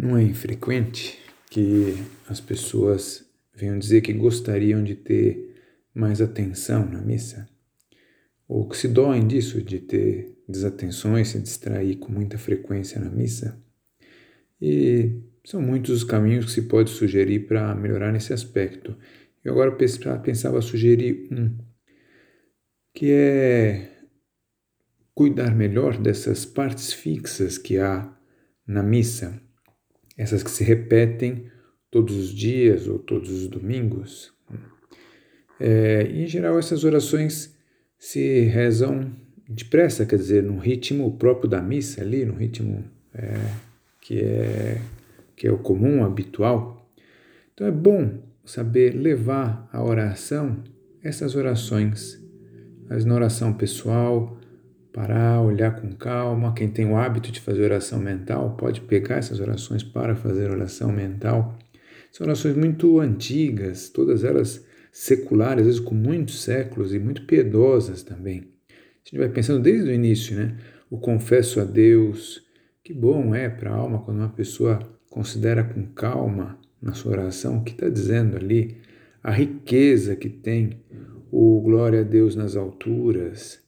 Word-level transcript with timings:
Não 0.00 0.16
é 0.16 0.22
infrequente 0.22 1.18
que 1.50 1.96
as 2.28 2.40
pessoas 2.40 3.28
venham 3.52 3.76
dizer 3.76 4.00
que 4.00 4.12
gostariam 4.12 4.84
de 4.84 4.94
ter 4.94 5.56
mais 5.92 6.20
atenção 6.20 6.88
na 6.88 7.00
missa, 7.00 7.48
ou 8.46 8.68
que 8.68 8.76
se 8.76 8.86
doem 8.86 9.26
disso, 9.26 9.60
de 9.60 9.80
ter 9.80 10.38
desatenções, 10.48 11.30
se 11.30 11.40
distrair 11.40 11.96
com 11.96 12.12
muita 12.12 12.38
frequência 12.38 13.00
na 13.00 13.10
missa. 13.10 13.60
E 14.62 15.20
são 15.44 15.60
muitos 15.60 15.90
os 15.90 16.04
caminhos 16.04 16.44
que 16.44 16.52
se 16.52 16.62
pode 16.62 16.90
sugerir 16.90 17.48
para 17.48 17.74
melhorar 17.74 18.12
nesse 18.12 18.32
aspecto. 18.32 18.96
Eu 19.42 19.50
agora 19.50 19.76
pensava 20.22 20.62
sugerir 20.62 21.26
um, 21.32 21.58
que 22.94 23.10
é 23.10 23.90
cuidar 25.12 25.56
melhor 25.56 26.00
dessas 26.00 26.46
partes 26.46 26.92
fixas 26.92 27.58
que 27.58 27.78
há 27.78 28.16
na 28.64 28.84
missa 28.84 29.47
essas 30.18 30.42
que 30.42 30.50
se 30.50 30.64
repetem 30.64 31.46
todos 31.90 32.16
os 32.16 32.30
dias 32.30 32.88
ou 32.88 32.98
todos 32.98 33.30
os 33.30 33.46
domingos. 33.46 34.32
É, 35.60 36.02
em 36.02 36.26
geral, 36.26 36.58
essas 36.58 36.84
orações 36.84 37.56
se 37.98 38.40
rezam 38.42 39.10
depressa, 39.48 40.04
quer 40.04 40.16
dizer, 40.16 40.42
no 40.42 40.58
ritmo 40.58 41.16
próprio 41.16 41.48
da 41.48 41.62
missa 41.62 42.02
ali, 42.02 42.24
no 42.24 42.34
ritmo 42.34 42.84
é, 43.14 43.34
que, 44.00 44.20
é, 44.20 44.80
que 45.34 45.46
é 45.46 45.52
o 45.52 45.58
comum, 45.58 46.04
habitual. 46.04 46.86
Então 47.54 47.66
é 47.66 47.70
bom 47.70 48.18
saber 48.44 48.94
levar 48.94 49.68
a 49.72 49.82
oração, 49.82 50.62
essas 51.02 51.34
orações, 51.34 52.22
mas 52.88 53.04
na 53.04 53.14
oração 53.14 53.52
pessoal, 53.52 54.37
parar, 54.98 55.40
olhar 55.40 55.80
com 55.80 55.92
calma. 55.92 56.52
Quem 56.52 56.68
tem 56.68 56.84
o 56.84 56.96
hábito 56.96 57.30
de 57.30 57.38
fazer 57.38 57.62
oração 57.62 58.00
mental 58.00 58.56
pode 58.56 58.80
pegar 58.80 59.18
essas 59.18 59.38
orações 59.38 59.84
para 59.84 60.16
fazer 60.16 60.50
oração 60.50 60.90
mental. 60.90 61.56
São 62.10 62.26
orações 62.26 62.56
muito 62.56 62.98
antigas, 62.98 63.88
todas 63.90 64.24
elas 64.24 64.66
seculares, 64.90 65.60
às 65.60 65.66
vezes 65.66 65.80
com 65.80 65.94
muitos 65.94 66.42
séculos 66.42 66.92
e 66.92 66.98
muito 66.98 67.22
piedosas 67.26 68.02
também. 68.02 68.48
A 68.70 69.08
gente 69.08 69.18
vai 69.18 69.28
pensando 69.28 69.62
desde 69.62 69.88
o 69.88 69.92
início, 69.92 70.36
né? 70.36 70.56
O 70.90 70.98
confesso 70.98 71.60
a 71.60 71.64
Deus. 71.64 72.44
Que 72.82 72.92
bom 72.92 73.32
é 73.32 73.48
para 73.48 73.70
a 73.70 73.76
alma 73.76 74.00
quando 74.00 74.18
uma 74.18 74.30
pessoa 74.30 74.80
considera 75.08 75.62
com 75.62 75.86
calma 75.86 76.58
na 76.82 76.92
sua 76.92 77.12
oração 77.12 77.58
o 77.58 77.62
que 77.62 77.70
está 77.70 77.88
dizendo 77.88 78.36
ali, 78.36 78.78
a 79.22 79.30
riqueza 79.30 80.16
que 80.16 80.28
tem 80.28 80.82
o 81.30 81.60
glória 81.60 82.00
a 82.00 82.04
Deus 82.04 82.34
nas 82.34 82.56
alturas, 82.56 83.60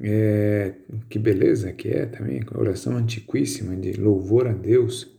é, 0.00 0.74
que 1.08 1.18
beleza 1.18 1.72
que 1.72 1.88
é 1.88 2.06
também, 2.06 2.44
oração 2.54 2.96
antiquíssima 2.96 3.76
de 3.76 3.92
louvor 3.92 4.46
a 4.46 4.52
Deus, 4.52 5.12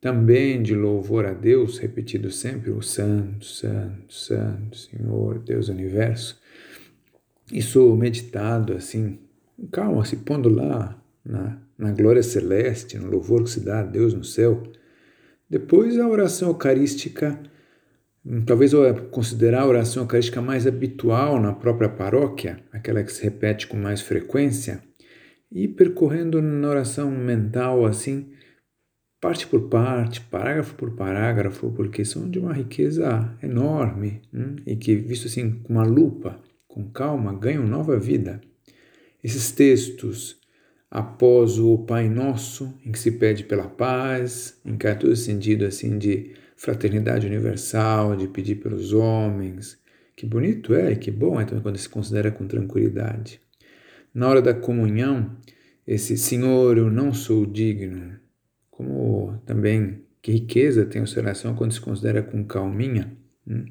também 0.00 0.62
de 0.62 0.74
louvor 0.74 1.24
a 1.26 1.32
Deus, 1.32 1.78
repetido 1.78 2.30
sempre, 2.30 2.70
o 2.70 2.82
Santo, 2.82 3.44
Santo, 3.44 4.12
Santo, 4.12 4.76
Senhor, 4.76 5.38
Deus 5.38 5.68
Universo. 5.68 6.40
Isso 7.52 7.94
meditado 7.96 8.74
assim, 8.74 9.18
calma, 9.70 10.04
se 10.04 10.16
pondo 10.16 10.48
lá 10.48 11.00
na, 11.24 11.58
na 11.78 11.92
glória 11.92 12.22
celeste, 12.22 12.98
no 12.98 13.10
louvor 13.10 13.44
que 13.44 13.50
se 13.50 13.60
dá 13.60 13.80
a 13.80 13.84
Deus 13.84 14.12
no 14.14 14.24
céu. 14.24 14.62
Depois 15.48 15.98
a 15.98 16.08
oração 16.08 16.48
eucarística 16.48 17.38
talvez 18.44 18.72
eu 18.72 19.08
considerar 19.10 19.62
a 19.62 19.66
oração 19.66 20.02
eucarística 20.02 20.40
mais 20.40 20.66
habitual 20.66 21.40
na 21.40 21.52
própria 21.52 21.88
paróquia, 21.88 22.60
aquela 22.72 23.02
que 23.02 23.12
se 23.12 23.22
repete 23.22 23.66
com 23.66 23.76
mais 23.76 24.00
frequência, 24.00 24.82
e 25.50 25.68
percorrendo 25.68 26.42
na 26.42 26.68
oração 26.68 27.10
mental 27.10 27.84
assim, 27.84 28.32
parte 29.20 29.46
por 29.46 29.68
parte, 29.68 30.20
parágrafo 30.20 30.74
por 30.74 30.94
parágrafo, 30.96 31.70
porque 31.70 32.04
são 32.04 32.28
de 32.28 32.38
uma 32.38 32.52
riqueza 32.52 33.36
enorme 33.42 34.22
hum, 34.34 34.56
e 34.66 34.76
que, 34.76 34.96
visto 34.96 35.26
assim 35.26 35.60
com 35.60 35.74
uma 35.74 35.84
lupa, 35.84 36.40
com 36.66 36.88
calma, 36.90 37.32
ganham 37.32 37.66
nova 37.66 37.98
vida. 37.98 38.40
Esses 39.22 39.50
textos, 39.50 40.36
após 40.90 41.58
o 41.58 41.78
Pai 41.78 42.08
Nosso, 42.08 42.74
em 42.84 42.92
que 42.92 42.98
se 42.98 43.12
pede 43.12 43.44
pela 43.44 43.68
paz, 43.68 44.60
em 44.64 44.76
que 44.76 44.86
há 44.86 44.94
todo 44.94 45.16
sentido 45.16 45.64
assim 45.64 45.96
de 45.96 46.34
fraternidade 46.56 47.26
universal, 47.26 48.16
de 48.16 48.26
pedir 48.26 48.56
pelos 48.56 48.92
homens. 48.92 49.78
Que 50.16 50.24
bonito 50.26 50.74
é 50.74 50.92
e 50.92 50.96
que 50.96 51.10
bom 51.10 51.38
é 51.40 51.44
também 51.44 51.62
quando 51.62 51.76
se 51.76 51.88
considera 51.88 52.30
com 52.30 52.46
tranquilidade. 52.46 53.38
Na 54.14 54.28
hora 54.28 54.40
da 54.40 54.54
comunhão, 54.54 55.36
esse 55.86 56.16
Senhor, 56.16 56.78
eu 56.78 56.90
não 56.90 57.12
sou 57.12 57.44
digno, 57.44 58.18
como 58.70 59.38
também 59.44 60.02
que 60.22 60.32
riqueza 60.32 60.86
tem 60.86 61.02
a 61.02 61.20
oração 61.20 61.54
quando 61.54 61.72
se 61.72 61.80
considera 61.80 62.22
com 62.22 62.42
calminha. 62.42 63.12
Hum? 63.46 63.66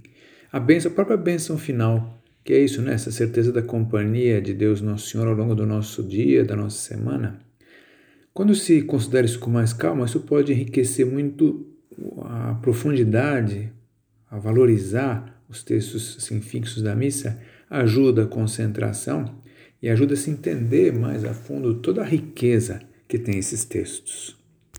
A 0.51 0.59
benção, 0.59 0.91
a 0.91 0.95
própria 0.95 1.18
bênção 1.18 1.57
final, 1.57 2.22
que 2.44 2.53
é 2.53 2.59
isso, 2.59 2.81
né? 2.81 2.94
essa 2.94 3.12
certeza 3.12 3.51
da 3.51 3.62
companhia 3.62 4.40
de 4.40 4.53
Deus 4.53 4.79
Nosso 4.79 5.09
Senhor 5.09 5.28
ao 5.28 5.34
longo 5.34 5.56
do 5.56 5.66
nosso 5.66 6.03
dia, 6.03 6.45
da 6.45 6.56
nossa 6.56 6.78
semana. 6.78 7.40
Quando 8.31 8.53
se 8.53 8.84
considera 8.84 9.25
isso 9.25 9.40
com 9.40 9.50
mais 9.50 9.74
calma, 9.74 10.06
isso 10.06 10.22
pode 10.22 10.53
enriquecer 10.53 11.06
muito 11.06 11.75
a 12.55 12.57
profundidade, 12.57 13.71
a 14.31 14.39
valorizar 14.39 15.41
os 15.49 15.61
textos 15.61 16.16
assim, 16.17 16.39
fixos 16.39 16.81
da 16.81 16.95
missa, 16.95 17.38
ajuda 17.69 18.23
a 18.23 18.27
concentração 18.27 19.41
e 19.81 19.89
ajuda 19.89 20.13
a 20.13 20.17
se 20.17 20.31
entender 20.31 20.94
mais 20.94 21.25
a 21.25 21.33
fundo 21.33 21.75
toda 21.75 22.01
a 22.01 22.05
riqueza 22.05 22.81
que 23.09 23.19
tem 23.19 23.38
esses 23.38 23.65
textos. 23.65 24.38